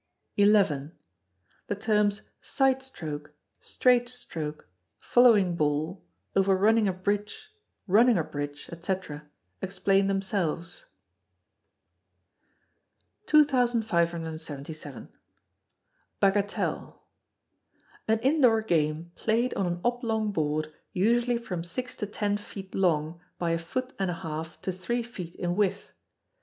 xi. 0.35 0.45
The 1.67 1.75
terms 1.79 2.23
side 2.41 2.81
stroke, 2.81 3.33
straight 3.59 4.09
stroke, 4.09 4.67
following 4.99 5.55
ball, 5.55 6.03
over 6.35 6.57
running 6.57 6.87
a 6.87 6.91
bridge, 6.93 7.51
running 7.85 8.17
a 8.17 8.23
bridge, 8.23 8.67
&c., 8.81 8.93
explain 9.61 10.07
themselves. 10.07 10.85
2577. 13.27 15.09
Bagatelle. 16.19 16.97
An 18.07 18.17
indoor 18.21 18.63
game 18.63 19.11
played 19.13 19.53
on 19.53 19.67
an 19.67 19.81
oblong 19.85 20.31
board 20.31 20.73
usually 20.93 21.37
from 21.37 21.63
six 21.63 21.93
to 21.97 22.07
ten 22.07 22.37
feet 22.37 22.73
long 22.73 23.21
by 23.37 23.51
a 23.51 23.59
foot 23.59 23.93
and 23.99 24.09
a 24.09 24.15
half 24.15 24.59
to 24.61 24.71
three 24.71 25.03
feet 25.03 25.35
in 25.35 25.55
width. 25.55 25.91